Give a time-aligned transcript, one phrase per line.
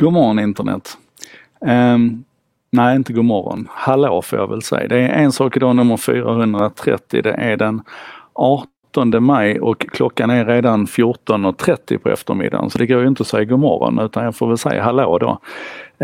[0.00, 0.98] God morgon internet.
[1.60, 2.24] Um,
[2.70, 3.68] nej, inte god morgon.
[3.70, 4.88] Hallå får jag väl säga.
[4.88, 7.22] Det är en sak idag, nummer 430.
[7.22, 7.82] Det är den
[8.34, 12.70] 18 maj och klockan är redan 14.30 på eftermiddagen.
[12.70, 15.18] Så det går ju inte att säga god morgon utan jag får väl säga hallå
[15.18, 15.38] då.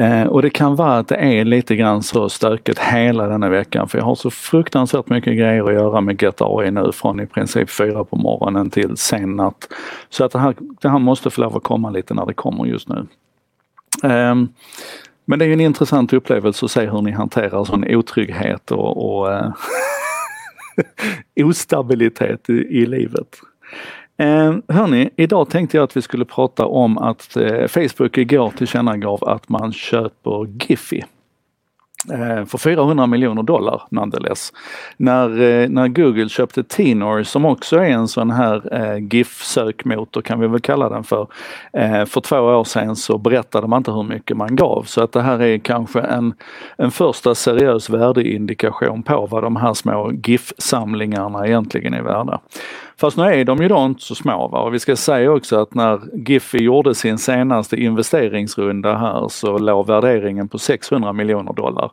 [0.03, 3.89] Uh, och det kan vara att det är lite grann så stökigt hela denna veckan
[3.89, 7.71] för jag har så fruktansvärt mycket grejer att göra med GetAI nu från i princip
[7.71, 9.69] fyra på morgonen till sen natt.
[10.11, 12.67] Så att det här, det här måste få lov att komma lite när det kommer
[12.67, 13.07] just nu.
[14.03, 14.49] Ehm,
[15.25, 19.33] men det är en intressant upplevelse att se hur ni hanterar sån otrygghet och, och
[19.33, 19.53] eh,
[21.45, 23.41] ostabilitet i, i livet.
[24.19, 29.25] Eh, hörni, idag tänkte jag att vi skulle prata om att eh, Facebook igår tillkännagav
[29.25, 31.03] att man köper Giphy.
[32.13, 34.53] Eh, för 400 miljoner dollar nonetheless.
[34.97, 40.41] När, eh, när Google köpte Tinor som också är en sån här eh, GIF-sökmotor kan
[40.41, 41.27] vi väl kalla den för.
[41.73, 45.13] Eh, för två år sedan så berättade man inte hur mycket man gav så att
[45.13, 46.35] det här är kanske en,
[46.77, 52.41] en första seriös värdeindikation på vad de här små GIF-samlingarna egentligen är värda.
[53.01, 54.49] Fast nu är de ju då inte så små.
[54.49, 54.61] Va?
[54.61, 59.87] Och vi ska säga också att när Giffy gjorde sin senaste investeringsrunda här så låg
[59.87, 61.91] värderingen på 600 miljoner dollar.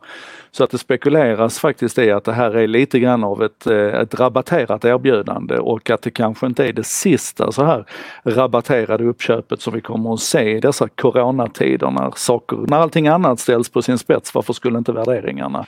[0.50, 3.76] Så att det spekuleras faktiskt i att det här är lite grann av ett, eh,
[3.76, 7.84] ett rabatterat erbjudande och att det kanske inte är det sista så här
[8.24, 13.40] rabatterade uppköpet som vi kommer att se i dessa coronatider när saker, när allting annat
[13.40, 14.34] ställs på sin spets.
[14.34, 15.66] Varför skulle inte värderingarna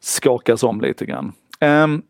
[0.00, 1.32] skakas om lite grann?
[1.60, 2.02] Um,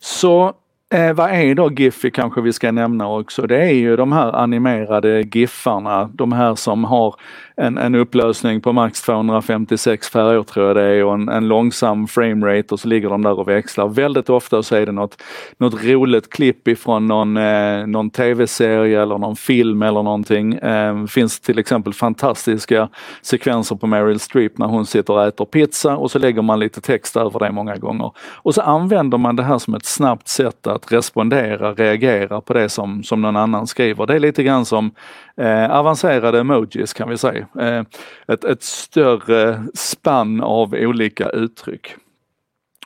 [0.00, 0.54] så
[0.94, 3.46] Eh, vad är då Giphy kanske vi ska nämna också.
[3.46, 7.14] Det är ju de här animerade giffarna, de här som har
[7.56, 12.08] en, en upplösning på max 256 färger tror jag det är och en, en långsam
[12.08, 13.88] framerate och så ligger de där och växlar.
[13.88, 15.22] Väldigt ofta så är det något,
[15.58, 20.54] något roligt klipp ifrån någon, eh, någon tv-serie eller någon film eller någonting.
[20.54, 22.88] Eh, finns till exempel fantastiska
[23.22, 26.80] sekvenser på Meryl Streep när hon sitter och äter pizza och så lägger man lite
[26.80, 28.12] text över det många gånger.
[28.18, 32.68] Och så använder man det här som ett snabbt sätt att respondera, reagera på det
[32.68, 34.06] som, som någon annan skriver.
[34.06, 34.90] Det är lite grann som
[35.36, 37.46] eh, avancerade emojis kan vi säga.
[37.60, 37.82] Eh,
[38.28, 41.96] ett, ett större spann av olika uttryck.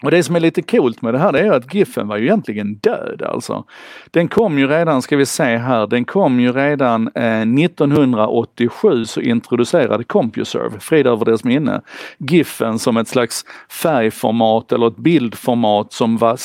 [0.03, 2.25] Och det som är lite coolt med det här det är att Giffen var ju
[2.25, 3.65] egentligen död alltså.
[4.11, 9.21] Den kom ju redan, ska vi se här, den kom ju redan eh, 1987 så
[9.21, 11.81] introducerade CompuServe, frid över dess minne,
[12.19, 16.37] Giffen som ett slags färgformat eller ett bildformat som var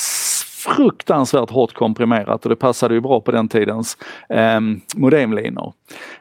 [0.76, 3.98] fruktansvärt hårt komprimerat och det passade ju bra på den tidens
[4.30, 4.60] eh,
[4.96, 5.74] modemlinor.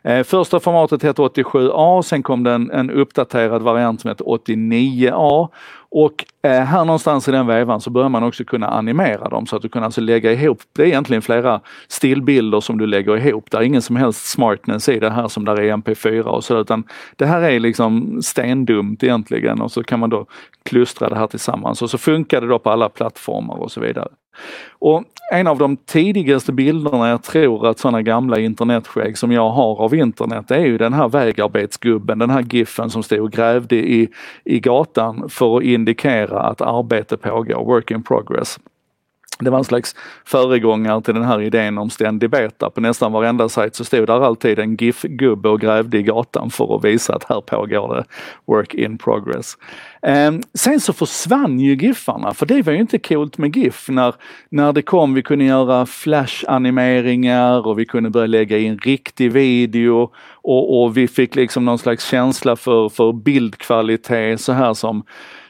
[0.03, 5.49] Eh, första formatet hette 87A, sen kom det en, en uppdaterad variant som hette 89A
[5.91, 9.57] och eh, här någonstans i den vevan så börjar man också kunna animera dem så
[9.57, 13.51] att du kan alltså lägga ihop, det är egentligen flera stillbilder som du lägger ihop.
[13.51, 16.61] Det är ingen som helst smartness i det här som där är MP4 och så
[16.61, 16.85] utan
[17.17, 20.27] det här är liksom stendumt egentligen och så kan man då
[20.63, 24.09] klustra det här tillsammans och så funkar det då på alla plattformar och så vidare.
[24.79, 29.81] Och en av de tidigaste bilderna jag tror att sådana gamla internetskägg som jag har
[29.81, 33.77] av internet det är ju den här vägarbetsgubben, den här giffen som stod och grävde
[33.77, 34.09] i,
[34.45, 38.59] i gatan för att indikera att arbete pågår, work in progress.
[39.39, 42.71] Det var en slags föregångare till den här idén om ständig beta.
[42.71, 46.77] På nästan varenda sajt så stod där alltid en GIF-gubbe och grävde i gatan för
[46.77, 48.05] att visa att här pågår det
[48.47, 49.57] work in progress.
[50.03, 54.15] Ehm, sen så försvann ju GIFarna, för det var ju inte coolt med GIF när,
[54.49, 55.15] när det kom.
[55.15, 60.11] Vi kunde göra flash-animeringar och vi kunde börja lägga in riktig video
[60.43, 65.05] och, och vi fick liksom någon slags känsla för, för bildkvalitet så här som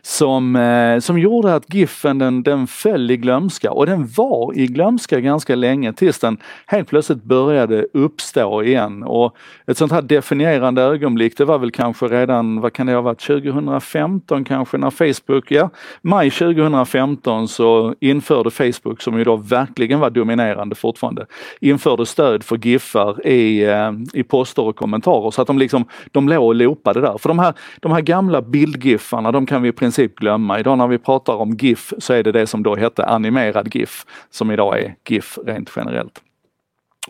[0.07, 4.67] som, eh, som gjorde att Giffen den, den föll i glömska och den var i
[4.67, 9.03] glömska ganska länge tills den helt plötsligt började uppstå igen.
[9.03, 9.37] Och
[9.67, 13.21] ett sånt här definierande ögonblick det var väl kanske redan, vad kan det ha varit,
[13.21, 15.71] 2015 kanske när Facebook, ja,
[16.03, 21.27] maj 2015 så införde Facebook som ju då verkligen var dominerande fortfarande,
[21.61, 26.29] införde stöd för giffar i, eh, i poster och kommentarer så att de liksom, de
[26.29, 27.19] låg och loopade där.
[27.19, 30.61] För de här, de här gamla bildgiffarna de kan vi i princip princip glömma.
[30.61, 34.05] Idag när vi pratar om GIF så är det det som då hette animerad GIF,
[34.31, 36.23] som idag är GIF rent generellt.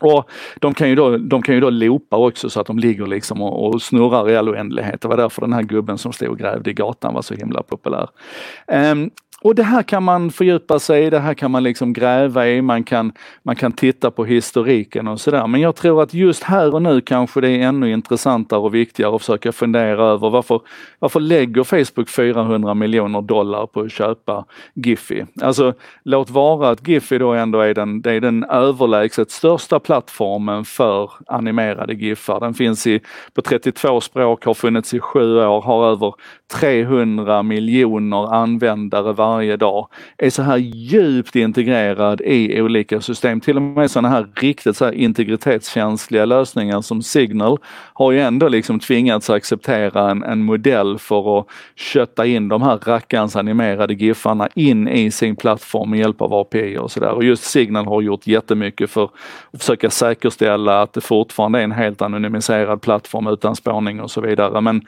[0.00, 0.30] Och
[0.60, 3.42] de kan, ju då, de kan ju då loopa också så att de ligger liksom
[3.42, 5.00] och, och snurrar i all oändlighet.
[5.00, 7.62] Det var därför den här gubben som stod och grävde i gatan var så himla
[7.62, 8.08] populär.
[8.66, 9.10] Um,
[9.40, 12.62] och det här kan man fördjupa sig i, det här kan man liksom gräva i,
[12.62, 13.12] man kan,
[13.42, 15.46] man kan titta på historiken och sådär.
[15.46, 19.14] Men jag tror att just här och nu kanske det är ännu intressantare och viktigare
[19.14, 20.60] att försöka fundera över varför,
[20.98, 24.44] varför lägger Facebook 400 miljoner dollar på att köpa
[24.74, 25.24] Giphy?
[25.42, 30.64] Alltså låt vara att Giphy då ändå är den, det är den överlägset största plattformen
[30.64, 32.40] för animerade giffar.
[32.40, 33.00] Den finns i,
[33.34, 36.14] på 32 språk, har funnits i sju år, har över
[36.60, 39.88] 300 miljoner användare varje varje dag,
[40.18, 43.40] är så här djupt integrerad i olika system.
[43.40, 47.58] Till och med sådana här riktigt så här integritetskänsliga lösningar som Signal
[47.92, 52.78] har ju ändå liksom tvingats acceptera en, en modell för att kötta in de här
[52.78, 57.10] rackarns animerade giffarna in i sin plattform med hjälp av API och sådär.
[57.10, 59.10] Och just Signal har gjort jättemycket för att
[59.58, 64.60] försöka säkerställa att det fortfarande är en helt anonymiserad plattform utan spårning och så vidare.
[64.60, 64.82] Men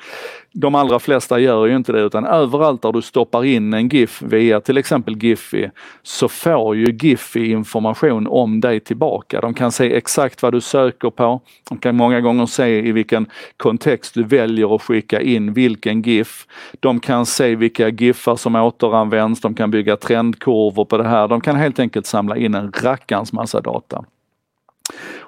[0.52, 4.22] de allra flesta gör ju inte det utan överallt där du stoppar in en GIF
[4.28, 5.68] via till exempel Giphy
[6.02, 9.40] så får ju Giphy information om dig tillbaka.
[9.40, 11.40] De kan se exakt vad du söker på.
[11.68, 13.26] De kan många gånger se i vilken
[13.56, 16.46] kontext du väljer att skicka in vilken GIF.
[16.80, 19.40] De kan se vilka GIFar som återanvänds.
[19.40, 21.28] De kan bygga trendkurvor på det här.
[21.28, 24.04] De kan helt enkelt samla in en rackarns massa data.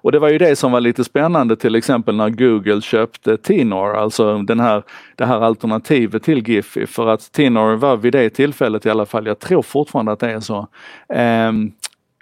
[0.03, 3.97] Och det var ju det som var lite spännande till exempel när Google köpte Tinor,
[3.97, 4.83] alltså den här,
[5.17, 6.87] det här alternativet till Giphy.
[6.87, 10.31] För att Tinor var vid det tillfället i alla fall, jag tror fortfarande att det
[10.31, 10.69] är så,
[11.15, 11.53] eh,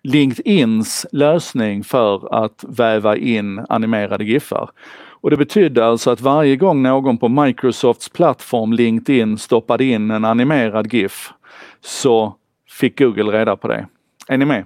[0.02, 4.70] LinkedIns lösning för att väva in animerade giffar.
[5.20, 10.24] Och det betydde alltså att varje gång någon på Microsofts plattform LinkedIn stoppade in en
[10.24, 11.30] animerad GIF
[11.80, 12.34] så
[12.70, 13.86] fick Google reda på det.
[14.28, 14.64] Är ni med?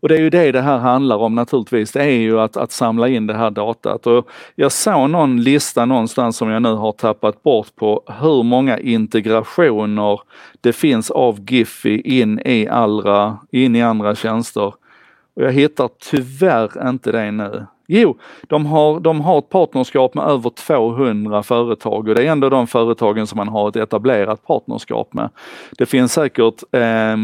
[0.00, 1.92] Och det är ju det det här handlar om naturligtvis.
[1.92, 4.06] Det är ju att, att samla in det här datat.
[4.06, 8.78] Och jag såg någon lista någonstans som jag nu har tappat bort på hur många
[8.78, 10.20] integrationer
[10.60, 14.74] det finns av Giphy in i, allra, in i andra tjänster.
[15.34, 17.66] Och jag hittar tyvärr inte det nu.
[17.92, 22.48] Jo, de har, de har ett partnerskap med över 200 företag och det är ändå
[22.48, 25.30] de företagen som man har ett etablerat partnerskap med.
[25.78, 27.16] Det finns säkert eh,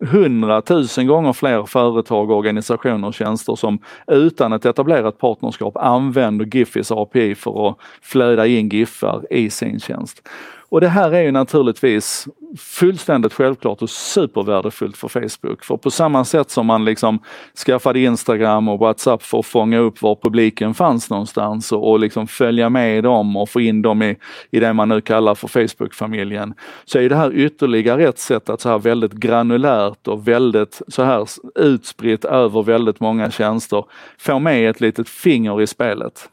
[0.00, 7.34] hundratusen gånger fler företag, organisationer och tjänster som utan ett etablerat partnerskap använder Gifys API
[7.34, 10.28] för att flöda in giffar i sin tjänst.
[10.70, 12.28] Och det här är ju naturligtvis
[12.58, 15.64] fullständigt självklart och supervärdefullt för Facebook.
[15.64, 17.18] För på samma sätt som man liksom
[17.66, 22.26] skaffade Instagram och WhatsApp för att fånga upp var publiken fanns någonstans och, och liksom
[22.26, 24.16] följa med dem och få in dem i,
[24.50, 26.54] i det man nu kallar för Facebook-familjen.
[26.84, 31.02] Så är det här ytterligare ett sätt att så här väldigt granulärt och väldigt så
[31.02, 33.84] här utspritt över väldigt många tjänster
[34.18, 36.28] få med ett litet finger i spelet.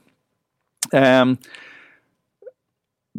[0.94, 1.38] Um,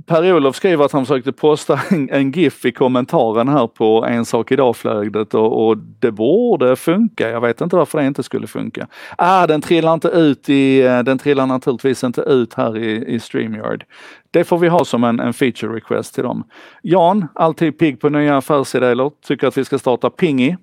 [0.06, 4.52] Per-Olof skriver att han försökte posta en, en GIF i kommentaren här på En sak
[4.52, 7.31] idag-flödet och, och, det borde funka.
[7.31, 8.87] Jag vet inte varför det inte skulle funka.
[9.19, 13.20] Ah, den trillar inte ut i, eh, den trillar naturligtvis inte ut här i, i
[13.20, 13.84] StreamYard.
[14.31, 16.44] Det får vi ha som en, en feature request till dem.
[16.82, 20.56] Jan, alltid pigg på nya affärsidéer, tycker att vi ska starta Pingy.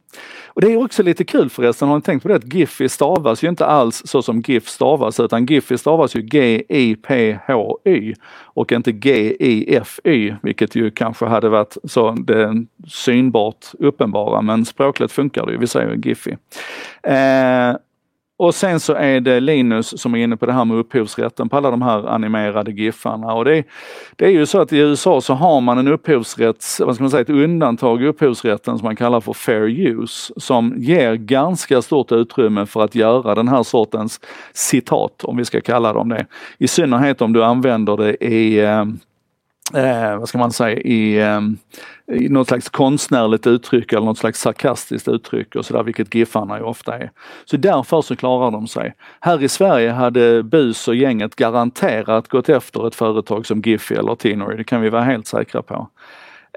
[0.48, 3.44] Och det är också lite kul förresten, har ni tänkt på det att Giphy stavas
[3.44, 8.13] ju inte alls så som GIF stavas utan Giphy stavas ju G-I-P-H-Y
[8.44, 15.45] och inte G-I-F-Y vilket ju kanske hade varit så det synbart uppenbara men språkligt funkar
[15.45, 16.31] det ju, vi säger ju Giphy.
[17.04, 17.75] Eh,
[18.38, 21.57] och sen så är det Linus som är inne på det här med upphovsrätten på
[21.57, 23.33] alla de här animerade giffarna.
[23.33, 23.63] Och det,
[24.15, 27.12] det är ju så att i USA så har man en upphovsrätts, vad ska man
[27.12, 32.12] säga, ett undantag i upphovsrätten som man kallar för fair use, som ger ganska stort
[32.12, 34.19] utrymme för att göra den här sortens
[34.53, 36.25] citat, om vi ska kalla dem det.
[36.57, 38.86] I synnerhet om du använder det i eh,
[39.75, 41.42] eh, vad ska man säga, i, eh,
[42.15, 46.63] i något slags konstnärligt uttryck eller något slags sarkastiskt uttryck och sådär, vilket Giffarna ju
[46.63, 47.12] ofta är.
[47.46, 48.94] Så därför så klarar de sig.
[49.20, 54.15] Här i Sverige hade Bus och gänget garanterat gått efter ett företag som Giffy eller
[54.15, 55.89] Tinory, det kan vi vara helt säkra på.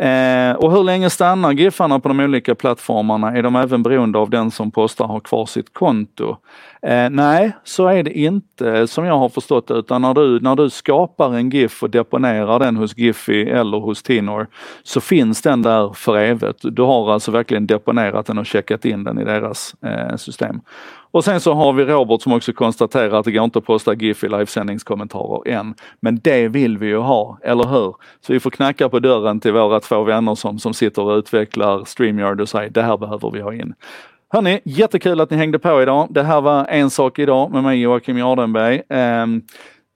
[0.01, 3.37] Eh, och hur länge stannar Giffarna på de olika plattformarna?
[3.37, 6.37] Är de även beroende av den som postar har kvar sitt konto?
[6.83, 10.57] Eh, nej, så är det inte som jag har förstått det, utan när du, när
[10.57, 14.47] du skapar en GIF och deponerar den hos Giphy eller hos Tinor
[14.83, 16.59] så finns den där för evigt.
[16.63, 20.61] Du har alltså verkligen deponerat den och checkat in den i deras eh, system.
[21.17, 23.95] Och sen så har vi Robert som också konstaterar att det går inte att posta
[23.95, 25.75] GIF i livesändningskommentarer än.
[26.01, 27.95] Men det vill vi ju ha, eller hur?
[28.21, 31.85] Så vi får knacka på dörren till vårat två vänner som, som sitter och utvecklar
[31.85, 33.75] StreamYard och säger det här behöver vi ha in.
[34.29, 36.07] Hörni, jättekul att ni hängde på idag.
[36.11, 38.83] Det här var En sak idag med mig Joakim Jardenberg.
[38.89, 39.43] Um,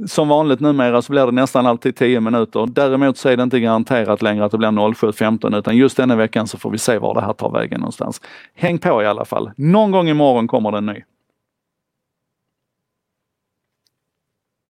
[0.06, 2.66] som vanligt numera så blir det nästan alltid 10 minuter.
[2.66, 6.47] Däremot så är det inte garanterat längre att det blir 07.15 utan just denna veckan
[6.47, 8.20] så får vi se var det här tar vägen någonstans.
[8.54, 9.50] Häng på i alla fall.
[9.56, 11.02] Någon gång imorgon kommer det en ny.